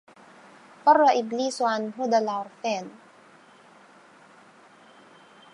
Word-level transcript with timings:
فر 0.85 1.05
إبليس 1.19 1.61
عن 1.61 1.91
هدى 1.99 2.17
العرفان 2.17 2.91